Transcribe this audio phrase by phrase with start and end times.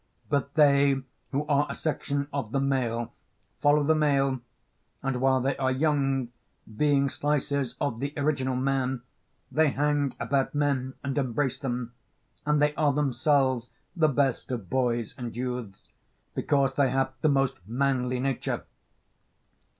[0.31, 0.99] But they
[1.31, 3.13] who are a section of the male
[3.61, 4.39] follow the male,
[5.03, 6.29] and while they are young,
[6.75, 9.03] being slices of the original man,
[9.51, 11.93] they hang about men and embrace them,
[12.47, 15.87] and they are themselves the best of boys and youths,
[16.33, 18.63] because they have the most manly nature.